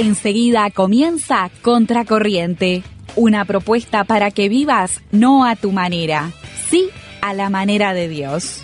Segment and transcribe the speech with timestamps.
[0.00, 2.84] Enseguida comienza Contracorriente,
[3.16, 6.30] una propuesta para que vivas no a tu manera,
[6.68, 6.88] sí
[7.20, 8.62] a la manera de Dios.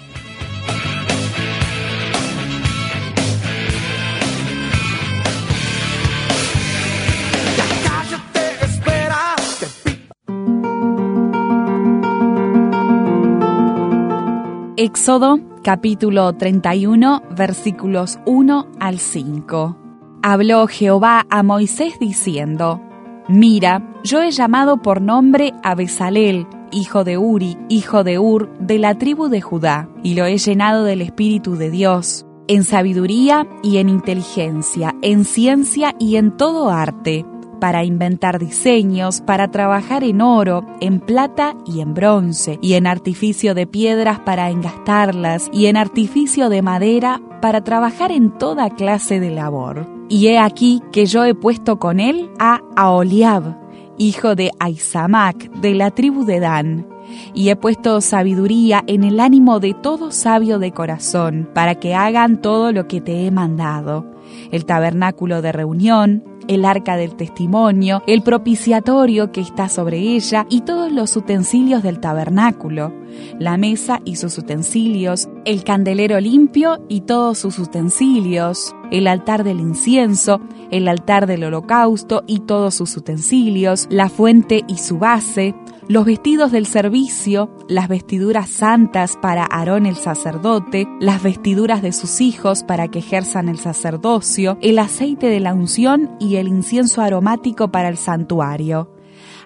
[14.76, 19.83] Éxodo capítulo 31 versículos 1 al 5.
[20.26, 22.80] Habló Jehová a Moisés diciendo,
[23.28, 28.78] Mira, yo he llamado por nombre a Besalel, hijo de Uri, hijo de Ur, de
[28.78, 33.76] la tribu de Judá, y lo he llenado del Espíritu de Dios, en sabiduría y
[33.76, 37.26] en inteligencia, en ciencia y en todo arte
[37.60, 43.54] para inventar diseños, para trabajar en oro, en plata y en bronce, y en artificio
[43.54, 49.30] de piedras para engastarlas, y en artificio de madera para trabajar en toda clase de
[49.30, 49.93] labor.
[50.14, 53.58] Y he aquí que yo he puesto con él a Aholiab,
[53.98, 56.86] hijo de Aizamac, de la tribu de Dan,
[57.34, 62.40] y he puesto sabiduría en el ánimo de todo sabio de corazón, para que hagan
[62.40, 64.08] todo lo que te he mandado.
[64.52, 70.62] El tabernáculo de reunión, el arca del testimonio, el propiciatorio que está sobre ella y
[70.62, 72.92] todos los utensilios del tabernáculo,
[73.38, 79.60] la mesa y sus utensilios, el candelero limpio y todos sus utensilios, el altar del
[79.60, 85.54] incienso, el altar del holocausto y todos sus utensilios, la fuente y su base,
[85.88, 92.20] los vestidos del servicio, las vestiduras santas para Aarón el sacerdote, las vestiduras de sus
[92.20, 97.70] hijos para que ejerzan el sacerdocio, el aceite de la unción y el incienso aromático
[97.70, 98.90] para el santuario.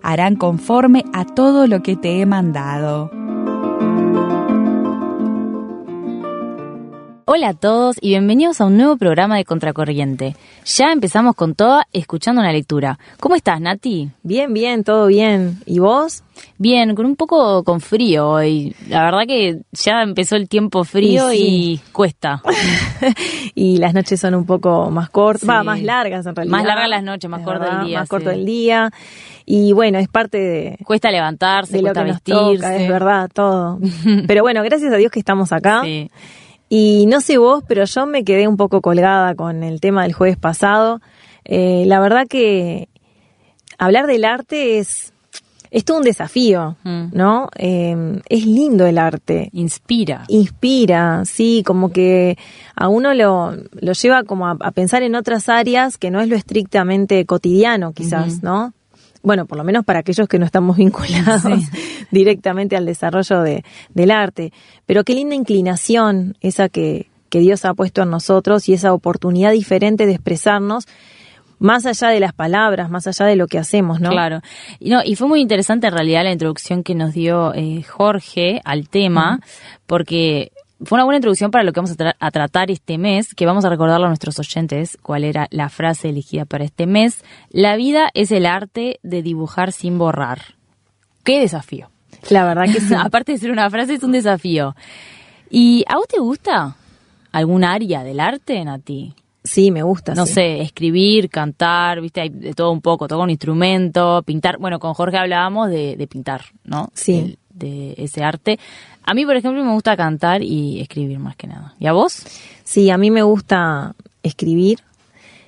[0.00, 3.10] Harán conforme a todo lo que te he mandado.
[7.30, 10.34] Hola a todos y bienvenidos a un nuevo programa de Contracorriente.
[10.64, 12.98] Ya empezamos con toda escuchando una lectura.
[13.20, 14.08] ¿Cómo estás, Nati?
[14.22, 15.58] Bien, bien, todo bien.
[15.66, 16.22] ¿Y vos?
[16.56, 18.74] Bien, con un poco con frío hoy.
[18.88, 22.40] La verdad que ya empezó el tiempo frío y, cuesta.
[23.54, 26.56] y las noches son un poco más cortas, más largas en realidad.
[26.56, 27.98] Más largas las noches, más corto el día.
[27.98, 28.90] Más corto el día.
[29.44, 30.78] Y bueno, es parte de...
[30.82, 32.84] Cuesta levantarse, cuesta vestirse.
[32.84, 33.80] es verdad, todo.
[34.26, 35.82] Pero bueno, gracias a Dios que estamos acá.
[35.84, 36.10] Sí.
[36.68, 40.12] Y no sé vos, pero yo me quedé un poco colgada con el tema del
[40.12, 41.00] jueves pasado.
[41.44, 42.88] Eh, la verdad que
[43.78, 45.14] hablar del arte es,
[45.70, 47.06] es todo un desafío, mm.
[47.12, 47.48] ¿no?
[47.56, 49.48] Eh, es lindo el arte.
[49.52, 50.24] Inspira.
[50.28, 52.36] Inspira, sí, como que
[52.76, 56.36] a uno lo, lo lleva como a, pensar en otras áreas que no es lo
[56.36, 58.74] estrictamente cotidiano, quizás, ¿no?
[59.28, 61.42] Bueno, por lo menos para aquellos que no estamos vinculados
[62.10, 63.62] directamente al desarrollo de,
[63.92, 64.54] del arte.
[64.86, 69.52] Pero qué linda inclinación esa que, que Dios ha puesto en nosotros y esa oportunidad
[69.52, 70.86] diferente de expresarnos
[71.58, 74.08] más allá de las palabras, más allá de lo que hacemos, ¿no?
[74.08, 74.40] Claro.
[74.78, 78.62] Y, no, y fue muy interesante en realidad la introducción que nos dio eh, Jorge
[78.64, 79.40] al tema,
[79.86, 80.52] porque
[80.84, 83.68] fue una buena introducción para lo que vamos a, tratar este mes, que vamos a
[83.68, 87.24] recordarlo a nuestros oyentes, cuál era la frase elegida para este mes.
[87.50, 90.54] La vida es el arte de dibujar sin borrar.
[91.24, 91.90] ¡Qué desafío!
[92.30, 92.94] La verdad que sí.
[92.98, 94.76] Aparte de ser una frase, es un desafío.
[95.50, 96.76] ¿Y a vos te gusta
[97.32, 99.14] algún área del arte, Nati?
[99.42, 100.14] Sí, me gusta.
[100.14, 104.58] No sé, escribir, cantar, viste, hay de todo un poco, tocar un instrumento, pintar.
[104.58, 106.90] Bueno, con Jorge hablábamos de, pintar, ¿no?
[106.92, 107.38] Sí.
[107.58, 108.58] De ese arte.
[109.04, 111.74] A mí, por ejemplo, me gusta cantar y escribir más que nada.
[111.78, 112.24] ¿Y a vos?
[112.64, 114.80] Sí, a mí me gusta escribir.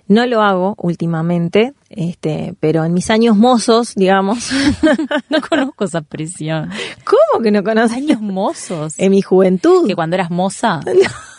[0.08, 4.50] No lo hago últimamente, este, pero en mis años mozos, digamos.
[5.30, 6.68] no conozco esa expresión.
[7.04, 7.96] ¿Cómo que no conoces?
[7.96, 8.94] Años mozos.
[8.98, 9.86] En mi juventud.
[9.86, 10.80] Que cuando eras moza.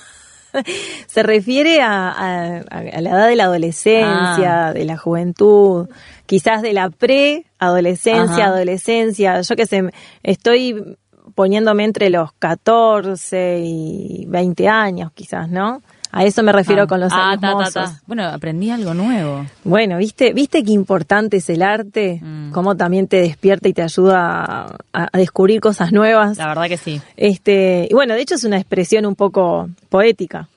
[1.07, 4.73] Se refiere a, la edad de la adolescencia, ah.
[4.73, 5.88] de la juventud,
[6.25, 9.41] quizás de la pre-adolescencia, adolescencia.
[9.41, 9.89] Yo qué sé,
[10.23, 10.97] estoy
[11.36, 15.81] poniéndome entre los 14 y 20 años quizás, ¿no?
[16.12, 16.88] A eso me refiero ah.
[16.88, 17.74] con los ah, años
[18.06, 19.46] Bueno, aprendí algo nuevo.
[19.63, 22.19] Bueno, ¿viste viste qué importante es el arte?
[22.22, 22.52] Mm.
[22.52, 26.38] Cómo también te despierta y te ayuda a, descubrir cosas nuevas.
[26.38, 27.02] La verdad que sí.
[27.16, 30.50] Este, y bueno, de hecho es una expresión un poco poética.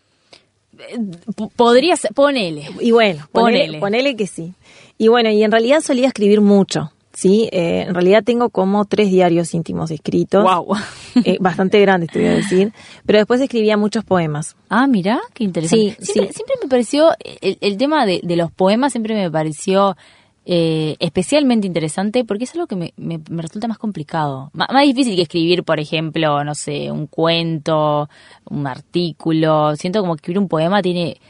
[0.79, 0.99] Eh,
[1.55, 2.69] podría ser, ponele.
[2.81, 4.55] Y bueno, ponele, ponele que sí.
[4.99, 6.91] Y bueno, y en realidad solía escribir mucho.
[7.15, 10.45] Sí, eh, en realidad tengo como tres diarios íntimos escritos.
[10.45, 10.77] Wow.
[11.25, 12.73] Eh, bastante grandes, te voy a decir.
[13.07, 14.57] Pero después escribía muchos poemas.
[14.69, 15.97] Ah, mira, qué interesante.
[16.01, 19.97] Sí, siempre, siempre me pareció, el, tema de, los poemas siempre me pareció
[20.45, 24.51] eh, especialmente interesante porque es algo que me, me, resulta más complicado.
[24.53, 28.09] más difícil que escribir, por ejemplo, no sé, un cuento,
[28.51, 29.77] un artículo.
[29.77, 31.21] Siento como que escribir un poema tiene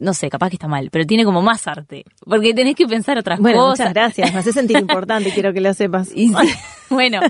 [0.00, 3.16] no sé, capaz que está mal, pero tiene como más arte, porque tenés que pensar
[3.18, 3.78] otras Bueno, cosas.
[3.80, 4.32] muchas gracias.
[4.32, 6.10] Me hace sentir importante, quiero que lo sepas.
[6.14, 6.32] Y
[6.90, 7.20] bueno,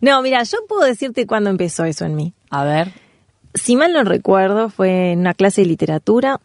[0.00, 2.32] No, mira, yo puedo decirte cuándo empezó eso en mí.
[2.50, 2.92] a ver.
[3.54, 6.38] Si mal no recuerdo, fue en una clase de literatura,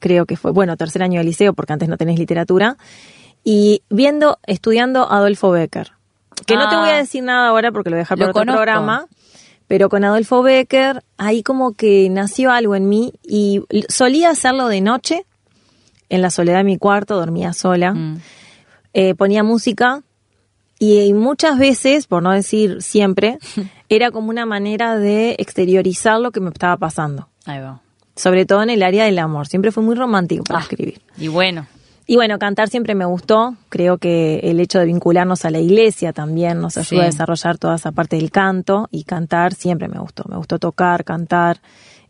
[0.00, 2.76] creo que fue, bueno, tercer año de liceo, porque antes no tenés literatura,
[3.42, 5.92] y viendo, estudiando Adolfo Becker.
[6.46, 6.80] Que no te Ah.
[6.80, 8.56] voy a decir nada ahora porque lo voy a dejar para otro conozco.
[8.56, 9.06] programa,
[9.68, 14.80] pero con Adolfo Becker, ahí como que nació algo en mí y solía hacerlo de
[14.80, 15.24] noche,
[16.10, 18.20] en la soledad de mi cuarto, dormía sola, Mm.
[18.92, 20.02] eh, ponía música
[20.78, 23.38] y, y muchas veces, por no decir siempre,
[23.88, 27.28] era como una manera de exteriorizar lo que me estaba pasando.
[27.46, 27.80] Ahí va.
[28.16, 29.48] Sobre todo en el área del amor.
[29.48, 30.62] Siempre fui muy romántico para Ah.
[30.62, 31.00] escribir.
[31.18, 31.66] Y bueno,
[32.06, 33.54] Y bueno, cantar siempre me gustó.
[33.70, 37.00] Creo que el hecho de vincularnos a la iglesia también nos ayuda Sí.
[37.00, 38.88] a desarrollar toda esa parte del canto.
[38.90, 40.24] Y cantar siempre me gustó.
[40.28, 41.60] Me gustó tocar, cantar.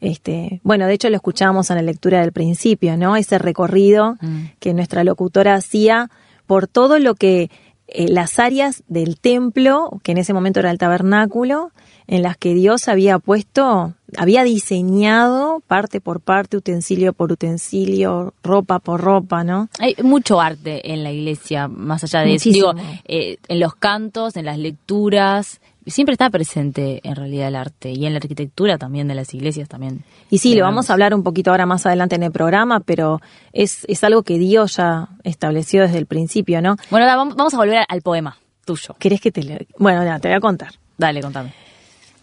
[0.01, 3.17] Este, bueno, de hecho lo escuchábamos en la lectura del principio, ¿no?
[3.17, 4.45] Ese recorrido Mm.
[4.59, 6.11] que nuestra locutora hacía
[6.47, 7.51] por todo lo que
[7.87, 11.71] eh, las áreas del templo, que en ese momento era el tabernáculo,
[12.07, 18.79] en las que Dios había puesto, había diseñado parte por parte, utensilio por utensilio, ropa
[18.79, 19.69] por ropa, ¿no?
[19.79, 22.51] hay mucho arte en la iglesia, más allá de eso.
[22.51, 23.01] Digo, Muchísimo.
[23.07, 27.93] eh, en los cantos, en las lecturas, siempre está presente en realidad el arte.
[27.93, 30.03] Y en la arquitectura también de las iglesias también.
[30.31, 33.21] Y sí, lo vamos a hablar un poquito ahora más adelante en el programa, pero
[33.53, 36.77] es, es algo que Dios ya estableció desde el principio, ¿no?
[36.91, 38.97] Bueno, vamos a volver al poema tuyo.
[38.99, 39.57] ¿Querés que te lo...
[39.79, 40.73] Bueno, ya, te voy a contar.
[40.97, 41.53] Dale, contame.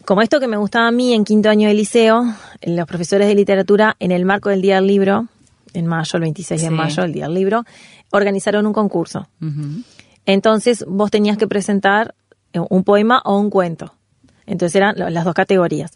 [0.05, 2.23] Como esto que me gustaba a mí en quinto año de liceo,
[2.63, 5.27] los profesores de literatura, en el marco del Día del Libro,
[5.73, 7.63] en mayo, el 26 de mayo, el Día del Libro,
[8.11, 9.27] organizaron un concurso.
[10.25, 12.15] Entonces vos tenías que presentar
[12.53, 13.93] eh, un poema o un cuento.
[14.45, 15.91] Entonces eran las dos categorías.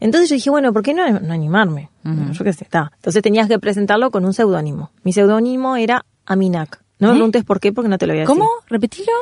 [0.00, 1.90] Entonces yo dije, bueno, ¿por qué no, no animarme?
[2.32, 2.90] Yo qué sé, está.
[2.96, 4.90] Entonces tenías que presentarlo con un seudónimo.
[5.02, 6.82] Mi seudónimo era Aminak.
[6.98, 7.16] No me ¿Eh?
[7.16, 8.34] preguntes por qué, porque no te lo voy a decir.
[8.34, 8.48] ¿Cómo?
[8.68, 9.12] ¿Repetilo?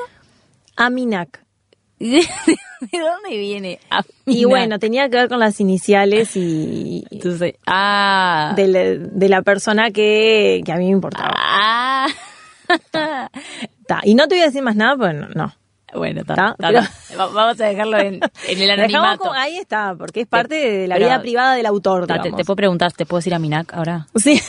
[0.76, 1.40] Aminak.
[2.00, 3.80] ¿De dónde viene?
[4.26, 8.52] Y bueno, tenía que ver con las iniciales y Entonces, ah.
[8.56, 8.80] de, la-
[9.10, 11.32] de la persona que, que a mí me importaba.
[11.36, 12.06] Ah.
[12.90, 14.00] Ta.
[14.04, 15.28] Y no te voy a decir más nada, pues no.
[15.34, 15.52] no.
[15.94, 16.22] Bueno.
[16.24, 16.80] Ta, pero-
[17.16, 19.32] Vamos a dejarlo en, en el anonimato.
[19.32, 22.06] ahí está, porque es parte de la Pero- vida privada del autor.
[22.06, 24.06] Te, puedo preguntar, ¿te puedo decir a Minak ahora?
[24.14, 24.40] Sí.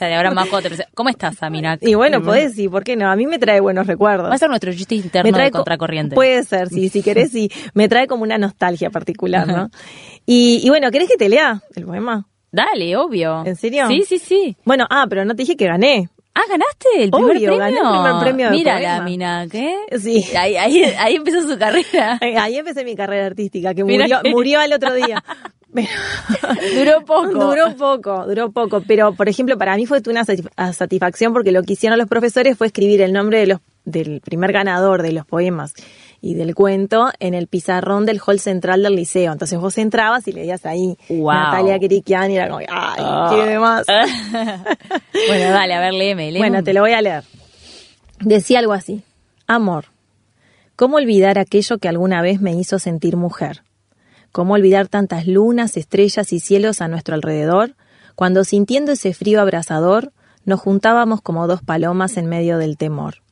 [0.00, 1.82] O sea, de ahora más cuando te presento- ¿Cómo estás, Aminak?
[1.82, 3.10] Y bueno, podés, sí, ¿por qué no?
[3.10, 4.30] A mí me trae buenos recuerdos.
[4.30, 6.14] Va a ser nuestro chiste me interno de co- contracorriente.
[6.14, 7.50] Puede ser, sí, si querés, sí.
[7.74, 9.68] Me trae como una nostalgia particular, ¿no?
[10.24, 12.26] Y, y bueno, ¿querés que te lea el poema?
[12.50, 13.44] Dale, obvio.
[13.44, 13.88] ¿En serio?
[13.88, 14.56] Sí, sí, sí.
[14.64, 16.08] Bueno, ah, pero no te dije que gané.
[16.34, 17.58] Ah, ¿ganaste el primer Obvio, premio?
[17.58, 18.96] gané el primer premio de Mira poema.
[18.98, 19.74] la Minak, ¿eh?
[19.98, 20.24] Sí.
[20.34, 22.18] Ahí, ahí, ahí empezó su carrera.
[22.40, 25.22] Ahí empecé mi carrera artística, que murió, murió al otro día.
[26.74, 27.28] Duró poco.
[27.32, 28.82] Duró poco, duró poco.
[28.86, 32.66] Pero, por ejemplo, para mí fue una satisfacción porque lo que hicieron los profesores fue
[32.66, 35.72] escribir el nombre de los, del primer ganador de los poemas
[36.20, 39.32] y del cuento en el pizarrón del hall central del liceo.
[39.32, 41.32] Entonces vos entrabas y leías ahí Wow.
[41.32, 43.30] Natalia Kirikian y era como, ay, Ah.
[43.34, 43.86] ¿qué demás?
[45.28, 46.38] bueno, dale, a ver, léeme, léeme.
[46.48, 47.24] Bueno, te lo voy a leer.
[48.20, 49.02] Decía algo así.
[49.46, 49.86] Amor.
[50.76, 53.62] ¿Cómo olvidar aquello que alguna vez me hizo sentir mujer?
[54.32, 57.74] ¿Cómo olvidar tantas lunas, estrellas y cielos a nuestro alrededor,
[58.14, 60.12] cuando sintiendo ese frío abrasador,
[60.44, 63.22] nos juntábamos como dos palomas en medio del temor?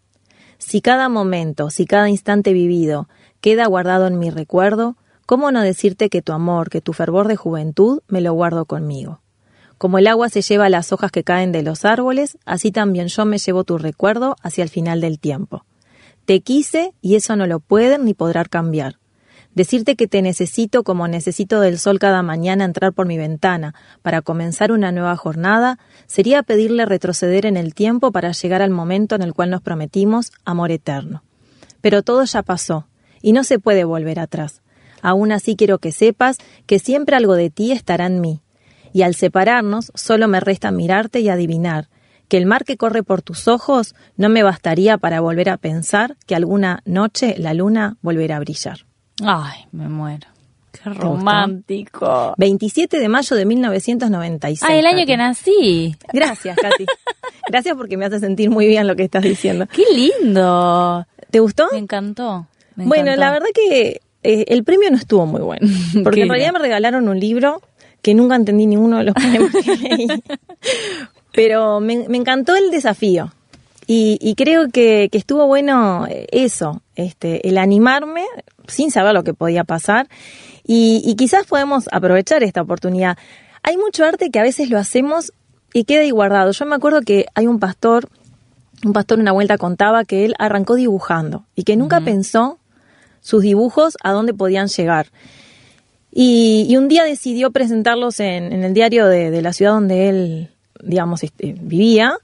[0.58, 3.08] Si cada momento, si cada instante vivido
[3.40, 7.36] queda guardado en mi recuerdo, ¿cómo no decirte que tu amor, que tu fervor de
[7.36, 9.20] juventud, me lo guardo conmigo?
[9.78, 13.24] Como el agua se lleva las hojas que caen de los árboles, así también yo
[13.24, 15.64] me llevo tu recuerdo hacia el final del tiempo.
[16.24, 18.97] Te quise y eso no lo pueden ni podrá cambiar.
[19.58, 24.22] Decirte que te necesito como necesito del sol cada mañana entrar por mi ventana para
[24.22, 29.22] comenzar una nueva jornada sería pedirle retroceder en el tiempo para llegar al momento en
[29.22, 31.24] el cual nos prometimos amor eterno.
[31.80, 32.86] Pero todo ya pasó
[33.20, 34.62] y no se puede volver atrás.
[35.02, 38.42] Aún así quiero que sepas que siempre algo de ti estará en mí.
[38.92, 41.88] Y al separarnos solo me resta mirarte y adivinar
[42.28, 46.16] que el mar que corre por tus ojos no me bastaría para volver a pensar
[46.28, 48.87] que alguna noche la luna volverá a brillar.
[49.24, 50.26] Ay, me muero.
[50.70, 52.34] Qué romántico.
[52.36, 54.62] 27 de mayo de 1996.
[54.70, 55.06] Ah, el año Katy.
[55.06, 55.96] que nací.
[56.12, 56.86] Gracias, Katy.
[57.48, 59.66] Gracias porque me hace sentir muy bien lo que estás diciendo.
[59.66, 61.06] Qué lindo.
[61.30, 61.68] ¿Te gustó?
[61.72, 62.46] Me encantó.
[62.76, 65.66] me Bueno, la verdad que eh, el premio no estuvo muy bueno.
[66.04, 67.62] Porque ¿Qué en realidad me regalaron un libro
[68.02, 70.06] que nunca entendí ninguno de los poemas que leí.
[71.32, 73.32] Pero me, me encantó el desafío.
[73.90, 78.22] Y, y creo que, que estuvo bueno eh, eso, este, el animarme
[78.66, 80.08] sin saber lo que podía pasar.
[80.62, 83.16] Y, y quizás podemos aprovechar esta oportunidad.
[83.62, 85.32] Hay mucho arte que a veces lo hacemos
[85.72, 86.52] y queda ahí guardado.
[86.52, 88.08] Yo me acuerdo que hay un pastor,
[88.84, 92.58] un pastor una vuelta contaba que él arrancó dibujando y que nunca pensó
[93.20, 95.06] sus dibujos a dónde podían llegar.
[96.10, 100.50] Y, un día decidió presentarlos en, el diario de, la ciudad donde él,
[100.82, 102.18] digamos, este, vivía.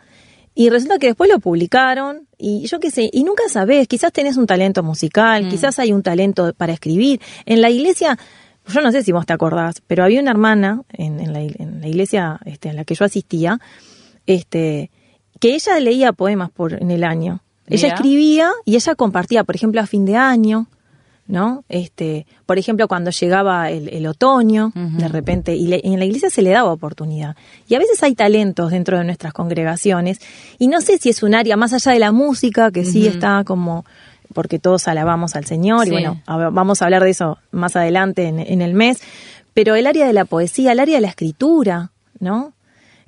[0.54, 4.36] Y resulta que después lo publicaron y yo qué sé, y nunca sabes, quizás tenés
[4.36, 5.48] un talento musical, mm.
[5.48, 7.20] quizás hay un talento para escribir.
[7.44, 8.16] En la iglesia,
[8.68, 11.42] yo no sé si vos te acordás, pero había una hermana en, la,
[11.88, 13.58] iglesia este, en la que yo asistía,
[14.26, 14.90] este,
[15.40, 17.42] que ella leía poemas por en el año.
[17.66, 20.66] Ella escribía y ella compartía, por ejemplo, a fin de año,
[21.26, 21.64] ¿no?
[21.68, 26.50] Este, por ejemplo, cuando llegaba el, otoño, de repente, y en la iglesia se le
[26.50, 27.36] daba oportunidad.
[27.68, 30.20] Y a veces hay talentos dentro de nuestras congregaciones,
[30.58, 33.44] y no sé si es un área más allá de la música, que sí está
[33.44, 33.84] como,
[34.32, 38.40] porque todos alabamos al Señor, y bueno, vamos a hablar de eso más adelante en,
[38.40, 39.00] en el mes,
[39.54, 42.53] pero el área de la poesía, el área de la escritura, ¿no?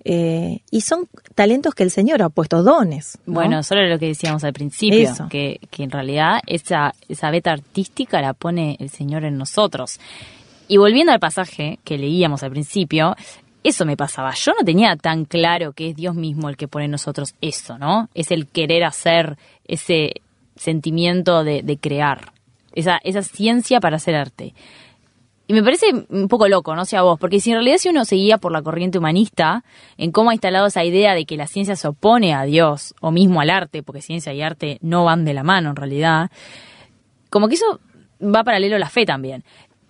[0.04, 3.18] Eh, y son talentos que el Señor ha puesto, dones.
[3.26, 8.20] Bueno, solo lo que decíamos al principio, que, que, en realidad esa, esa beta artística
[8.20, 9.98] la pone el Señor en nosotros.
[10.68, 13.16] Y volviendo al pasaje que leíamos al principio,
[13.64, 14.32] eso me pasaba.
[14.34, 17.78] Yo no tenía tan claro que es Dios mismo el que pone en nosotros eso,
[17.78, 18.08] ¿no?
[18.14, 19.36] Es el querer hacer,
[19.66, 20.22] ese
[20.54, 22.32] sentimiento de, de crear,
[22.72, 24.54] esa, esa ciencia para hacer arte.
[25.48, 27.88] Y me parece un poco loco, no sé a vos, porque si en realidad si
[27.88, 29.62] uno seguía por la corriente humanista,
[29.96, 33.12] en cómo ha instalado esa idea de que la ciencia se opone a Dios, o
[33.12, 36.30] mismo al arte, porque ciencia y arte no van de la mano en realidad,
[37.30, 37.80] como que eso
[38.20, 39.44] va paralelo a la fe también.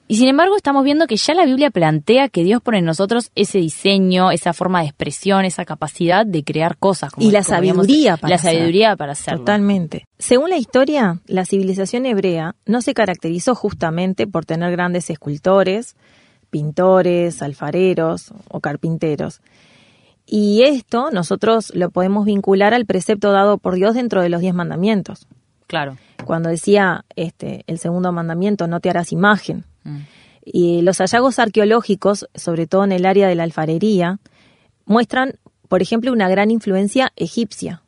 [0.08, 3.32] Y sin embargo estamos viendo que ya la Biblia plantea que Dios pone en nosotros
[3.34, 7.12] ese diseño, esa forma de expresión, esa capacidad de crear cosas.
[7.18, 9.40] y la sabiduría para La sabiduría para hacerlo.
[9.40, 10.06] Totalmente.
[10.18, 15.96] Según la historia, la civilización hebrea no se caracterizó justamente por tener grandes escultores,
[16.50, 19.40] pintores, alfareros o carpinteros.
[20.24, 24.54] Y esto nosotros lo podemos vincular al precepto dado por Dios dentro de los diez
[24.54, 25.26] mandamientos.
[25.66, 25.96] Claro.
[26.24, 29.64] Cuando decía este el segundo mandamiento, no te harás imagen.
[30.44, 34.18] Y los hallazgos arqueológicos, sobre todo en el área de la alfarería,
[34.84, 35.38] muestran,
[35.68, 37.82] por ejemplo, una gran influencia egipcia.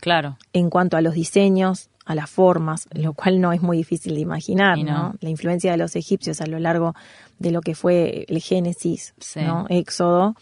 [0.00, 0.38] Claro.
[0.52, 4.20] En cuanto a los diseños, a las formas, lo cual no es muy difícil de
[4.20, 5.14] imaginar, no.
[5.20, 6.94] La influencia de los egipcios a lo largo
[7.38, 9.66] de lo que fue el Génesis, ¿no?
[9.68, 10.34] Éxodo,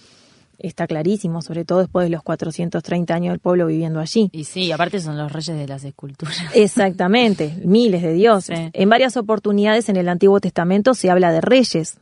[0.58, 4.28] está clarísimo, sobre todo después de los 430 años del pueblo viviendo allí.
[4.32, 6.36] Y sí, aparte son los reyes de las esculturas.
[6.54, 8.70] Exactamente, miles de dioses.
[8.72, 11.98] En varias oportunidades en el Antiguo Testamento se habla de reyes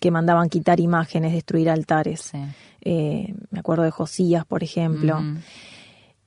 [0.00, 2.32] que mandaban quitar imágenes, destruir altares.
[2.82, 5.22] Eh, me acuerdo de Josías, por ejemplo.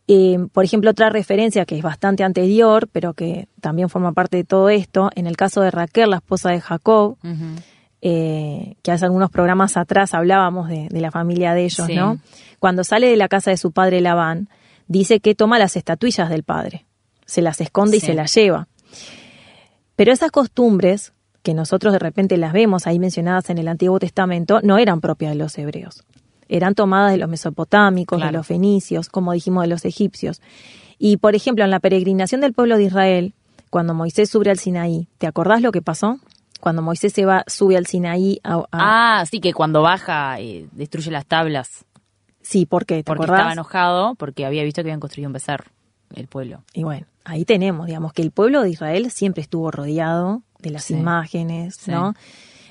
[0.07, 4.43] Eh, por ejemplo, otra referencia que es bastante anterior, pero que también forma parte de
[4.45, 7.17] todo esto, en el caso de Raquel, la esposa de Jacob,
[8.01, 12.19] eh, que hace algunos programas atrás hablábamos de, la familia de ellos, ¿no?
[12.59, 14.49] Cuando sale de la casa de su padre Labán,
[14.87, 16.85] dice que toma las estatuillas del padre,
[17.25, 18.67] se las esconde y se las lleva.
[19.95, 24.59] Pero esas costumbres, que nosotros de repente las vemos ahí mencionadas en el Antiguo Testamento,
[24.61, 26.03] no eran propias de los hebreos.
[26.49, 30.41] Eran tomadas de los mesopotámicos, de los fenicios, como dijimos, de los egipcios.
[30.99, 33.33] Y, por ejemplo, en la peregrinación del pueblo de Israel,
[33.69, 36.19] cuando Moisés sube al Sinaí, ¿te acordás lo que pasó?
[36.59, 41.11] Cuando Moisés se va, sube al Sinaí a, Ah, sí, que cuando baja eh, destruye
[41.11, 41.85] las tablas.
[42.41, 43.03] Sí, ¿por qué?
[43.03, 45.71] porque estaba enojado porque había visto que habían construido un becerro,
[46.15, 46.63] el pueblo.
[46.73, 50.89] Y bueno, ahí tenemos, digamos, que el pueblo de Israel siempre estuvo rodeado de las
[50.89, 52.13] imágenes, ¿no?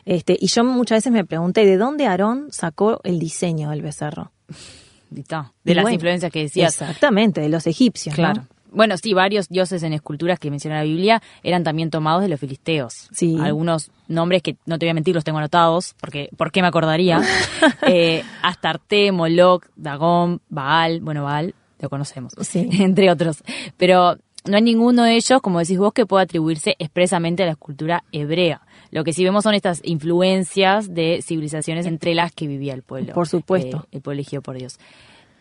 [0.05, 4.33] Este, y yo muchas veces me pregunté, ¿de dónde Aarón sacó el diseño del becerro?
[5.09, 6.81] De las influencias que decías.
[6.81, 8.15] Exactamente, de los egipcios.
[8.15, 8.47] Claro.
[8.77, 12.39] Bueno, sí, varios dioses en esculturas que menciona la Biblia eran también tomados de los
[12.39, 13.09] filisteos.
[13.11, 13.35] Sí.
[13.41, 16.69] Algunos nombres que no te voy a mentir, los tengo anotados, porque ¿por qué me
[16.69, 17.23] acordaría?
[17.89, 22.69] eh, Astarte, Moloch, Dagón, Baal, bueno, Baal lo conocemos, sí.
[22.79, 23.43] entre otros.
[23.79, 27.53] Pero no hay ninguno de ellos, como decís vos, que pueda atribuirse expresamente a la
[27.53, 28.61] escultura hebrea.
[28.91, 33.15] Lo que sí vemos son estas influencias de civilizaciones entre las que vivía el pueblo.
[33.15, 33.79] Por supuesto.
[33.85, 34.79] Eh, el pueblo elegido por Dios.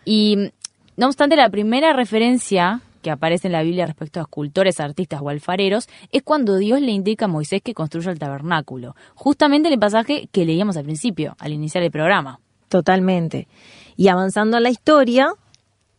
[0.06, 0.52] Y
[0.96, 5.30] no obstante, la primera referencia que aparece en la Biblia respecto a escultores, artistas o
[5.30, 9.80] alfareros, es cuando Dios le indica a Moisés que construya el tabernáculo, justamente en el
[9.80, 12.40] pasaje que leíamos al principio, al iniciar el programa.
[12.68, 13.48] Totalmente.
[13.96, 15.36] Y avanzando en la historia,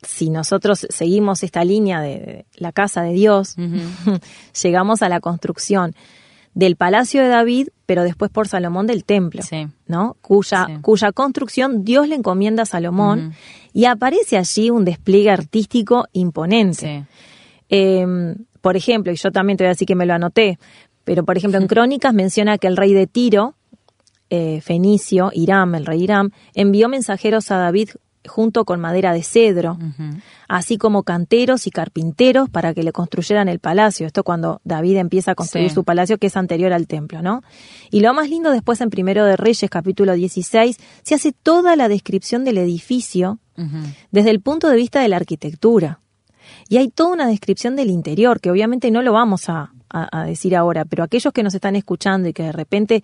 [0.03, 3.55] si nosotros seguimos esta línea de la casa de Dios,
[4.61, 5.95] llegamos a la construcción
[6.57, 9.43] del palacio de David, pero después por Salomón del templo,
[9.87, 10.17] ¿no?
[10.23, 13.35] Cuya, cuya construcción Dios le encomienda a Salomón
[13.75, 17.05] y aparece allí un despliegue artístico imponente.
[17.69, 20.59] Em, por ejemplo, y yo también te voy a decir que me lo anoté,
[21.05, 23.55] pero por ejemplo en Crónicas menciona que el rey de Tiro,
[24.31, 27.91] eh, Fenicio, Hiram, el rey Hiram, envió mensajeros a David
[28.27, 29.79] junto con madera de cedro,
[30.49, 34.07] así como canteros y carpinteros para que le construyeran el palacio.
[34.07, 37.43] Esto cuando David empieza a construir su palacio, que es anterior al templo, ¿no?
[37.91, 41.89] Y lo más lindo después en Primero de Reyes, capítulo 16, se hace toda la
[41.89, 43.39] descripción del edificio
[44.11, 46.01] desde el punto de vista de la arquitectura.
[46.69, 49.73] Y hay toda una descripción del interior, que obviamente no lo vamos a,
[50.27, 53.03] decir ahora, pero aquellos que nos están escuchando y que de repente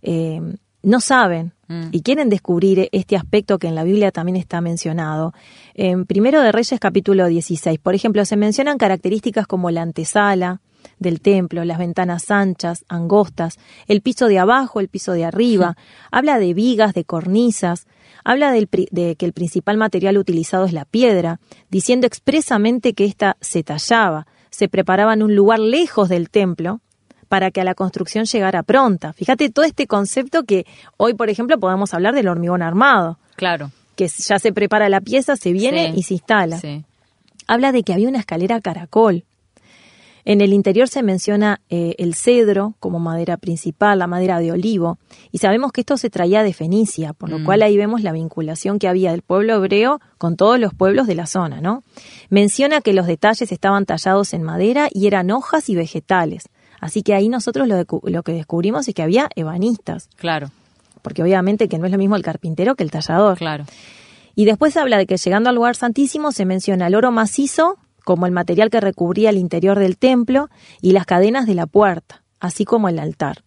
[0.00, 0.40] eh,
[0.82, 1.88] no saben mm.
[1.92, 5.32] y quieren descubrir este aspecto que en la Biblia también está mencionado.
[5.74, 10.60] En Primero de Reyes capítulo 16, por ejemplo, se mencionan características como la antesala
[10.98, 15.76] del templo, las ventanas anchas, angostas, el piso de abajo, el piso de arriba,
[16.10, 17.86] habla de vigas, de cornisas,
[18.24, 23.62] habla de que el principal material utilizado es la piedra, diciendo expresamente que ésta se
[23.62, 26.80] tallaba, se preparaba en un lugar lejos del templo,
[27.32, 29.14] para que a la construcción llegara pronta.
[29.14, 30.66] Fíjate todo este concepto que
[30.98, 33.18] hoy, por ejemplo, podemos hablar del hormigón armado.
[33.36, 33.70] Claro.
[33.96, 36.60] Que ya se prepara la pieza, se viene y se instala.
[37.46, 39.24] Habla de que había una escalera caracol.
[40.26, 44.98] En el interior se menciona eh, el cedro como madera principal, la madera de olivo,
[45.30, 47.44] y sabemos que esto se traía de Fenicia, por lo mm.
[47.44, 51.14] cual ahí vemos la vinculación que había del pueblo hebreo con todos los pueblos de
[51.14, 51.82] la zona, ¿no?
[52.28, 56.50] Menciona que los detalles estaban tallados en madera y eran hojas y vegetales.
[56.82, 60.08] Así que ahí nosotros lo, lo que descubrimos es que había ebanistas.
[60.16, 60.50] Claro.
[61.00, 63.38] Porque obviamente que no es lo mismo el carpintero que el tallador.
[63.38, 63.64] Claro.
[64.34, 68.26] Y después habla de que llegando al lugar santísimo se menciona el oro macizo como
[68.26, 70.48] el material que recubría el interior del templo
[70.80, 73.44] y las cadenas de la puerta, así como el altar.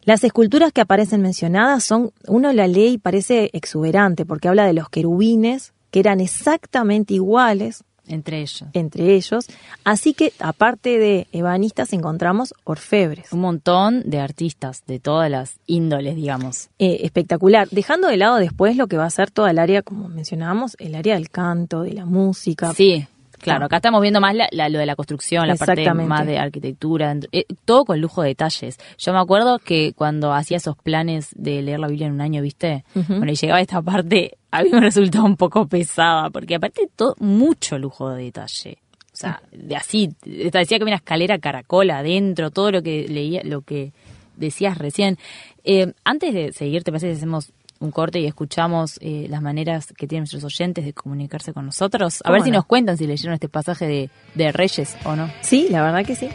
[0.00, 4.72] Las esculturas que aparecen mencionadas son, uno la lee y parece exuberante porque habla de
[4.72, 8.64] los querubines que eran exactamente iguales entre ellos.
[8.72, 9.46] Entre ellos.
[9.84, 13.32] Así que, aparte de ebanistas, encontramos orfebres.
[13.32, 16.68] Un montón de artistas de todas las índoles, digamos.
[16.78, 17.68] Eh, espectacular.
[17.70, 20.94] Dejando de lado después lo que va a ser toda el área, como mencionábamos, el
[20.94, 22.74] área del canto, de la música.
[22.74, 23.06] Sí.
[23.42, 27.44] Claro, acá estamos viendo más lo de la construcción, la parte más de arquitectura, eh,
[27.64, 28.78] todo con lujo de detalles.
[28.96, 32.40] Yo me acuerdo que cuando hacía esos planes de leer la Biblia en un año,
[32.40, 32.84] ¿viste?
[32.94, 37.16] Bueno, y llegaba esta parte, a mí me resultaba un poco pesada, porque aparte todo,
[37.18, 38.78] mucho lujo de detalle.
[39.12, 43.42] O sea, de así, decía que había una escalera caracola adentro, todo lo que leía,
[43.44, 43.92] lo que
[44.36, 45.18] decías recién.
[45.64, 49.92] Eh, antes de seguir, ¿te parece que hacemos un corte y escuchamos eh, las maneras
[49.96, 52.22] que tienen nuestros oyentes de comunicarse con nosotros.
[52.24, 55.30] A ver si nos cuentan si leyeron este pasaje de, de Reyes o no.
[55.40, 56.28] Sí, la verdad que sí.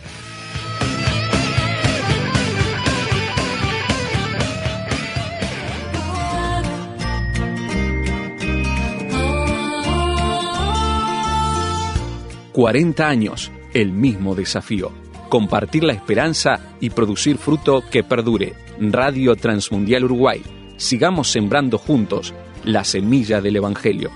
[12.62, 14.92] 40 años, el mismo desafío.
[15.30, 18.54] Compartir la esperanza y producir fruto que perdure.
[18.80, 20.44] Radio Transmundial Uruguay.
[20.78, 24.12] Sigamos sembrando juntos la semilla del Evangelio.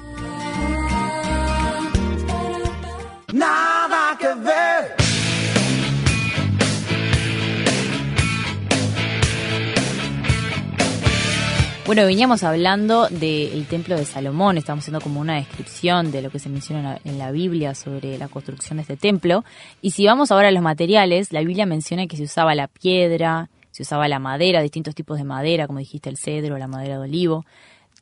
[11.85, 16.39] Bueno, veníamos hablando del templo de Salomón, estamos haciendo como una descripción de lo que
[16.39, 19.43] se menciona en la, Biblia sobre la construcción de este templo.
[19.83, 23.51] Y si vamos ahora a los materiales, la Biblia menciona que se usaba la piedra,
[23.69, 27.03] se usaba la madera, distintos tipos de madera, como dijiste, el cedro, la madera de
[27.03, 27.45] olivo,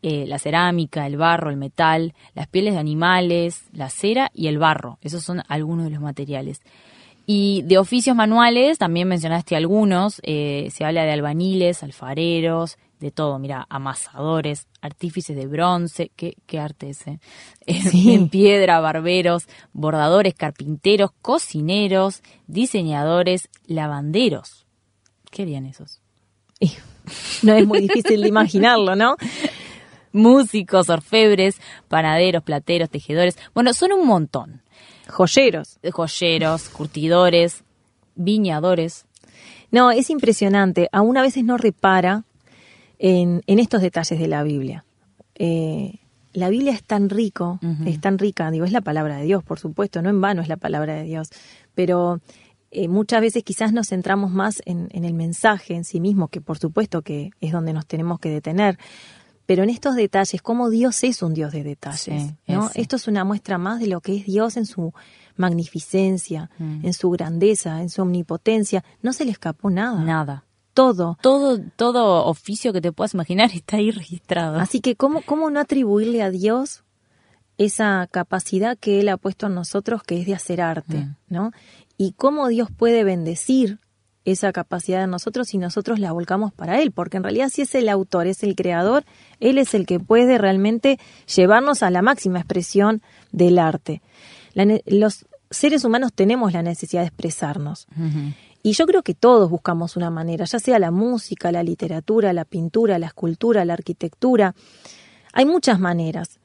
[0.01, 4.59] eh, la cerámica, el barro, el metal, las pieles de animales, la cera y el
[4.59, 4.97] barro.
[5.01, 6.61] Esos son algunos de los materiales.
[7.25, 13.37] Y de oficios manuales, también mencionaste algunos, eh, se habla de albaniles, alfareros, de todo,
[13.37, 17.19] mira, amasadores, artífices de bronce, qué, qué arte ese,
[17.65, 24.65] en piedra, barberos, bordadores, carpinteros, cocineros, diseñadores, lavanderos.
[25.29, 26.01] ¿Qué harían esos?
[27.41, 29.17] No es muy difícil de imaginarlo, ¿no?
[30.13, 33.37] Músicos, orfebres, panaderos, plateros, tejedores.
[33.53, 34.61] Bueno, son un montón.
[35.09, 35.79] Joyeros.
[35.91, 37.65] Joyeros, curtidores,
[38.15, 39.05] viñadores.
[39.69, 40.87] No, es impresionante.
[40.93, 42.23] Aún a veces no repara
[42.99, 44.85] en, estos detalles de la Biblia.
[45.35, 45.99] Eh,
[46.33, 49.59] la Biblia es tan rico, es tan rica, digo, es la palabra de Dios, por
[49.59, 51.29] supuesto, no en vano es la palabra de Dios,
[51.75, 52.21] pero
[52.71, 56.57] eh, muchas veces quizás nos centramos más en, el mensaje en sí mismo, que por
[56.57, 58.79] supuesto que es donde nos tenemos que detener,
[59.45, 62.71] pero en estos detalles, cómo Dios es un Dios de detalles, ¿no?
[62.73, 64.91] Esto es una muestra más de lo que es Dios en su
[65.35, 66.85] magnificencia, mm.
[66.85, 70.03] en su grandeza, en su omnipotencia, no se le escapó nada.
[70.03, 71.17] Nada todo.
[71.21, 74.59] Todo, todo oficio que te puedas imaginar está ahí registrado.
[74.59, 76.83] Así que, ¿cómo, cómo no atribuirle a Dios
[77.57, 81.15] esa capacidad que Él ha puesto en nosotros, que es de hacer arte, Mm.
[81.29, 81.51] ¿no?
[81.97, 83.79] Y cómo Dios puede bendecir
[84.25, 87.75] esa capacidad en nosotros si nosotros la volcamos para Él, porque en realidad si es
[87.75, 89.03] el autor, es el creador,
[89.39, 90.97] Él es el que puede realmente
[91.33, 94.01] llevarnos a la máxima expresión del arte.
[94.53, 97.87] La los seres humanos tenemos la necesidad de expresarnos.
[98.63, 102.45] Y yo creo que todos buscamos una manera, ya sea la música, la literatura, la
[102.45, 104.55] pintura, la escultura, la arquitectura.
[105.33, 106.39] Hay muchas maneras.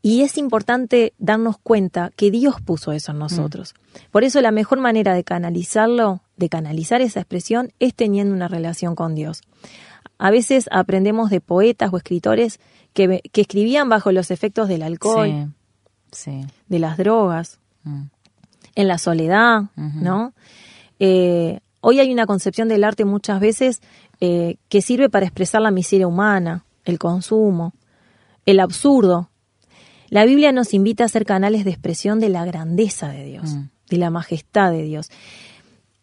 [0.00, 3.74] Y es importante darnos cuenta que Dios puso eso en nosotros.
[4.10, 8.96] Por eso la mejor manera de canalizarlo, de canalizar esa expresión, es teniendo una relación
[8.96, 9.42] con Dios.
[10.18, 12.58] A veces aprendemos de poetas o escritores
[12.94, 15.52] que, que escribían bajo los efectos del alcohol,
[16.10, 16.46] Sí, sí.
[16.68, 18.02] de las drogas, Mm.
[18.74, 19.64] en la soledad.
[19.76, 20.32] ¿no?
[21.04, 23.80] Eh, hoy hay una concepción del arte muchas veces
[24.20, 27.74] eh, que sirve para expresar la miseria humana, el consumo,
[28.46, 29.28] el absurdo.
[30.10, 33.68] La Biblia nos invita a ser canales de expresión de la grandeza de Dios, Mm.
[33.90, 35.10] de la majestad de Dios.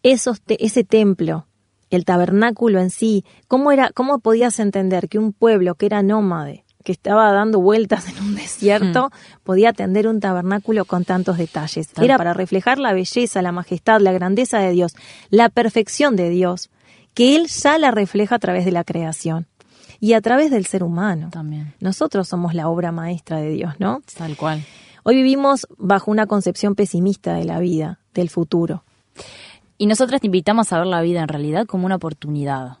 [0.02, 1.46] Esos te- ese templo,
[1.88, 6.64] el tabernáculo en sí, ¿cómo, era, ¿cómo podías entender que un pueblo que era nómade,
[6.84, 9.10] que estaba dando vueltas en un desierto,
[9.44, 11.88] podía atender un tabernáculo con tantos detalles?
[11.88, 14.94] Tal- Era para reflejar la belleza, la majestad, la grandeza de Dios,
[15.30, 16.70] la perfección de Dios,
[17.14, 19.46] que Él ya la refleja a través de la creación
[19.98, 21.28] y a través del ser humano.
[21.30, 21.74] También.
[21.80, 24.00] Nosotros somos la obra maestra de Dios, ¿no?
[24.16, 24.64] Tal cual.
[25.02, 28.84] Hoy vivimos bajo una concepción pesimista de la vida, del futuro.
[29.78, 32.78] Y nosotras te invitamos a ver la vida en realidad como una oportunidad.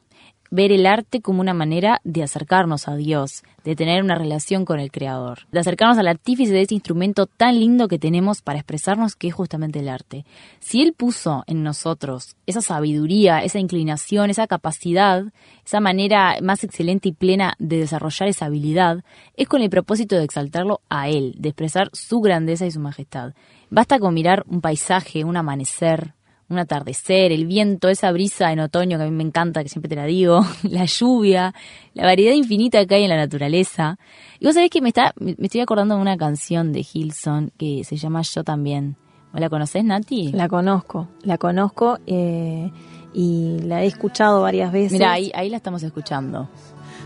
[0.52, 4.80] Ver el arte como una manera de acercarnos a Dios, de tener una relación con
[4.80, 9.14] el Creador, de acercarnos al artífice de ese instrumento tan lindo que tenemos para expresarnos
[9.14, 10.24] que es justamente el arte.
[10.58, 15.24] Si Él puso en nosotros esa sabiduría, esa inclinación, esa capacidad,
[15.64, 19.04] esa manera más excelente y plena de desarrollar esa habilidad,
[19.36, 23.34] es con el propósito de exaltarlo a Él, de expresar su grandeza y su majestad.
[23.70, 26.14] Basta con mirar un paisaje, un amanecer,
[26.50, 29.88] un atardecer, el viento, esa brisa en otoño que a mí me encanta, que siempre
[29.88, 31.54] te la digo, la lluvia,
[31.94, 33.98] la variedad infinita que hay en la naturaleza.
[34.38, 37.84] Y vos sabés que me, está, me estoy acordando de una canción de Hilson que
[37.84, 38.96] se llama Yo también.
[39.32, 40.32] ¿Vos la conocés, Nati?
[40.32, 42.70] La conozco, la conozco eh,
[43.14, 44.92] y la he escuchado varias veces.
[44.92, 46.48] Mira, ahí, ahí la estamos escuchando.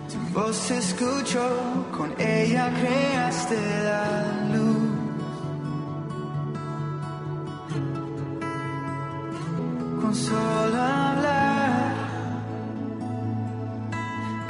[0.08, 1.40] Tu voz escucho,
[1.96, 4.73] con ella creaste la luz.
[10.14, 11.92] Con solo hablar,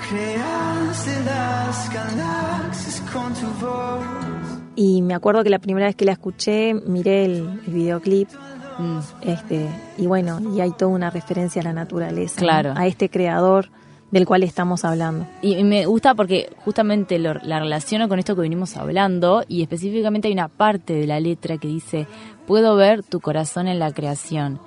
[0.07, 4.05] creaste las galaxias con tu voz.
[4.77, 8.29] Y me acuerdo que la primera vez que la escuché miré el, el videoclip.
[8.79, 8.99] Mm.
[9.23, 12.47] Este, y bueno, y hay toda una referencia a la naturaleza, ¿no?
[12.47, 12.75] Claro.
[12.77, 13.71] a este creador
[14.11, 15.27] del cual estamos hablando.
[15.41, 19.63] Y y me gusta porque justamente lo- la relaciono con esto que venimos hablando y
[19.63, 22.07] específicamente hay una parte de la letra que dice,
[22.47, 24.61] puedo ver tu corazón en la creación,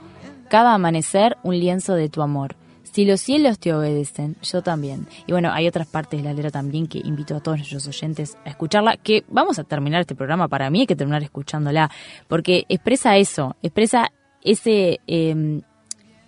[0.47, 2.55] cada amanecer un lienzo de tu amor.
[2.83, 5.07] Si los cielos te obedecen, yo también.
[5.27, 8.37] Y bueno, hay otras partes de la letra también que invito a todos nuestros oyentes
[8.43, 11.91] a escucharla, que vamos a terminar este programa, para mí hay que terminar escuchándola,
[12.27, 14.99] porque expresa eso, expresa ese...
[15.05, 15.61] eh,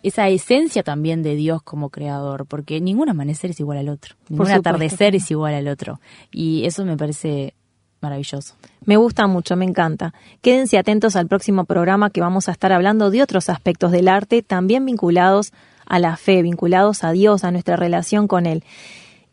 [0.01, 4.51] esa esencia también de Dios como creador, porque ningún amanecer es igual al otro, ningún
[4.51, 5.99] atardecer es igual al otro.
[6.31, 7.53] Y eso me parece
[8.01, 8.55] maravilloso.
[8.85, 10.13] Me gusta mucho, me encanta.
[10.41, 14.41] Quédense atentos al próximo programa que vamos a estar hablando de otros aspectos del arte,
[14.41, 15.53] también vinculados
[15.85, 18.63] a la fe, vinculados a Dios, a nuestra relación con Él.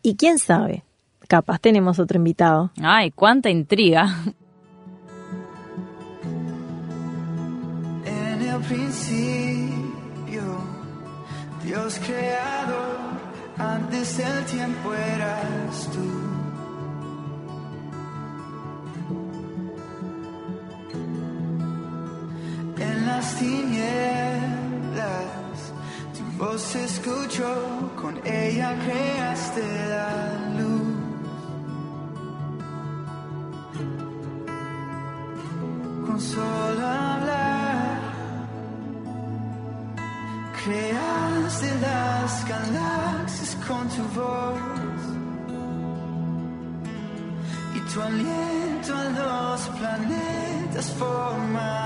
[0.02, 0.84] Y quién sabe,
[1.28, 2.70] capaz tenemos otro invitado.
[2.82, 4.06] Ay, cuánta intriga.
[8.04, 10.42] En el principio,
[11.64, 12.96] Dios creador,
[13.58, 16.15] antes del tiempo eras tú.
[22.78, 23.72] En las tinieblas,
[26.14, 30.82] tu voz escuchó, con ella creaste la luz.
[36.06, 38.00] Con solo hablar,
[40.62, 45.00] creaste las galaxias con tu voz
[47.74, 51.85] y tu aliento a los planetas forma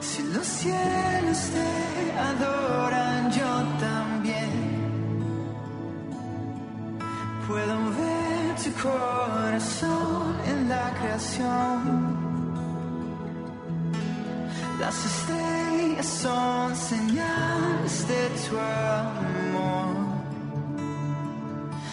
[0.00, 4.50] Si los cielos te adoran, yo también
[7.46, 12.18] puedo ver tu corazón en la creación.
[14.80, 19.96] Las estrellas son señales de tu amor.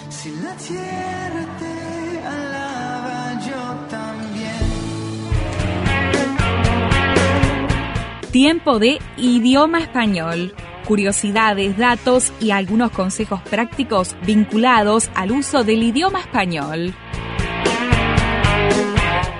[0.09, 1.64] Si la tierra te
[8.35, 10.53] Tiempo de idioma español.
[10.85, 16.93] Curiosidades, datos y algunos consejos prácticos vinculados al uso del idioma español.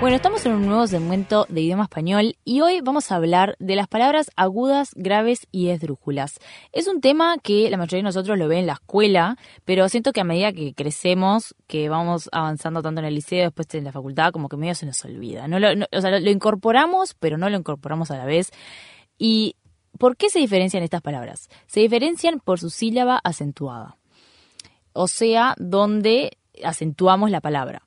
[0.00, 3.76] Bueno, estamos en un nuevo segmento de idioma español y hoy vamos a hablar de
[3.76, 6.38] las palabras agudas, graves y esdrújulas.
[6.72, 10.12] Es un tema que la mayoría de nosotros lo ve en la escuela, pero siento
[10.12, 13.92] que a medida que crecemos, que vamos avanzando tanto en el liceo, después en la
[13.92, 15.48] facultad, como que medio se nos olvida.
[15.48, 18.52] No lo, no- o sea, lo, lo incorporamos, pero no lo incorporamos a la vez.
[19.18, 19.56] ¿Y
[19.98, 21.48] por qué se diferencian estas palabras?
[21.66, 23.96] Se diferencian por su sílaba acentuada
[24.98, 27.82] o sea, donde acentuamos la palabra.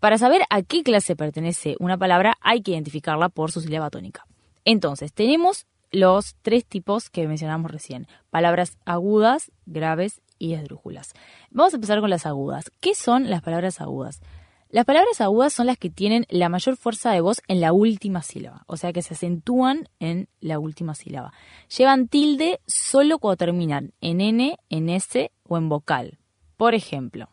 [0.00, 4.26] Para saber a qué clase pertenece una palabra hay que identificarla por su sílaba tónica.
[4.64, 8.06] Entonces, tenemos los tres tipos que mencionamos recién.
[8.30, 11.14] Palabras agudas, graves y esdrújulas.
[11.50, 12.70] Vamos a empezar con las agudas.
[12.80, 14.20] ¿Qué son las palabras agudas?
[14.68, 18.22] Las palabras agudas son las que tienen la mayor fuerza de voz en la última
[18.22, 21.32] sílaba, o sea que se acentúan en la última sílaba.
[21.74, 26.18] Llevan tilde solo cuando terminan en N, en S o en vocal.
[26.56, 27.28] Por ejemplo,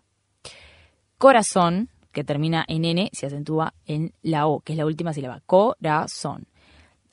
[1.17, 5.41] corazón, que termina en N, se acentúa en la O, que es la última sílaba.
[5.45, 6.47] Corazón.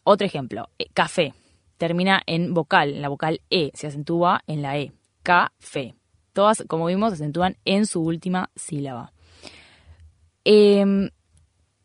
[0.05, 1.35] Otro ejemplo, eh, café,
[1.79, 4.93] termina en vocal, en la vocal E, se acentúa en la E.
[5.23, 5.97] Café.
[6.33, 9.13] Todas, como vimos, se acentúan en su última sílaba.
[10.45, 11.11] Em,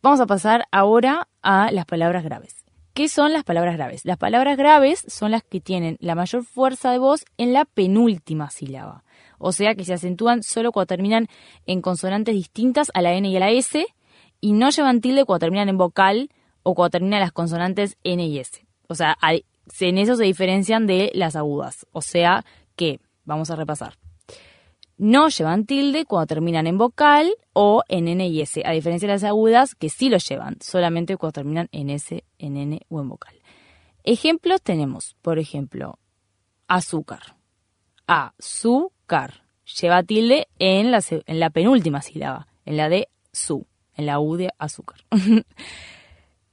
[0.01, 2.65] vamos a pasar ahora a las palabras graves.
[2.93, 4.06] ¿Qué son las palabras graves?
[4.06, 8.49] Las palabras graves son las que tienen la mayor fuerza de voz en la penúltima
[8.49, 9.04] sílaba.
[9.38, 11.28] O sea que se acentúan solo cuando terminan
[11.65, 13.86] en consonantes distintas a la N y a la S
[14.41, 16.30] y no llevan tilde cuando terminan en vocal
[16.63, 18.65] o cuando terminan las consonantes N y S.
[18.88, 19.17] O sea,
[19.80, 21.88] en eso se diferencian de las agudas.
[21.91, 22.45] O sea
[22.76, 23.98] que, vamos a repasar.
[24.98, 29.15] No llevan tilde cuando terminan en vocal o en N y S, a diferencia de
[29.15, 33.10] las agudas que sí lo llevan, solamente cuando terminan en S, en N o en
[33.10, 33.36] vocal.
[34.04, 36.00] Ejemplos tenemos, por ejemplo,
[36.67, 37.36] azúcar.
[39.81, 43.65] Lleva tilde en la, en la penúltima sílaba, en la de su,
[43.95, 44.99] en la U de azúcar.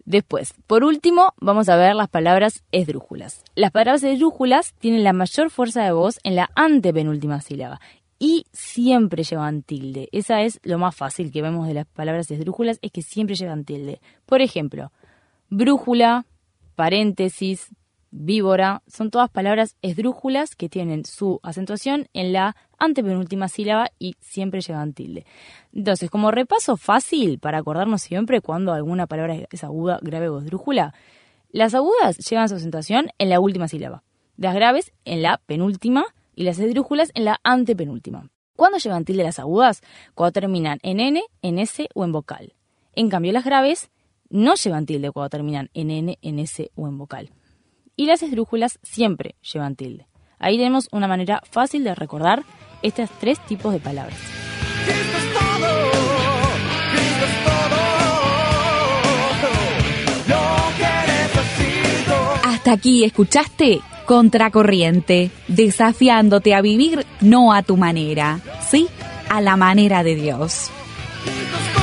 [0.05, 3.45] Después, por último, vamos a ver las palabras esdrújulas.
[3.55, 7.81] Las palabras esdrújulas tienen la mayor fuerza de voz en la antepenúltima sílaba
[8.19, 10.09] y siempre llevan tilde.
[10.13, 13.65] Esa es lo más fácil que vemos de las palabras esdrújulas, es que siempre llevan
[13.65, 14.01] tilde.
[14.27, 14.91] Por ejemplo,
[15.51, 16.27] brújula,
[16.75, 17.69] paréntesis,
[18.13, 24.61] víbora, son todas palabras esdrújulas que tienen su acentuación en la antepenúltima sílaba y siempre
[24.61, 25.27] llevan tilde.
[25.73, 30.95] Entonces, como repaso fácil para acordarnos siempre cuando alguna palabra es aguda, grave o esdrújula,
[31.51, 34.05] las agudas llevan su acentuación en la última sílaba,
[34.37, 38.31] las graves en la penúltima y las esdrújulas en la antepenúltima.
[38.57, 39.81] ¿Cuándo llevan tilde las agudas?
[40.15, 42.55] Cuando terminan en N, en S o en vocal.
[42.95, 43.91] En cambio, las graves
[44.29, 47.31] no llevan tilde cuando terminan en N, en S o en vocal.
[47.97, 50.07] Y las esdrújulas siempre llevan tilde.
[50.39, 52.43] Ahí tenemos una manera fácil de recordar
[52.83, 54.19] estos tres tipos de palabras.
[54.85, 55.91] Cristo es todo,
[56.91, 57.81] Cristo es todo.
[60.29, 60.45] Lo
[60.79, 62.15] que necesito.
[62.45, 68.89] Hasta aquí escuchaste Contracorriente, desafiándote a vivir no a tu manera, sí,
[69.31, 70.71] a la manera de Dios.
[71.25, 71.82] Cristo es todo.